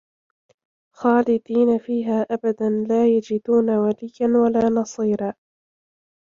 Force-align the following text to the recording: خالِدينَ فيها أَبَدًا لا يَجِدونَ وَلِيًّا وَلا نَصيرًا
خالِدينَ 0.95 1.77
فيها 1.77 2.21
أَبَدًا 2.21 2.69
لا 2.69 3.07
يَجِدونَ 3.17 3.69
وَلِيًّا 3.69 4.37
وَلا 4.43 4.69
نَصيرًا 4.69 5.33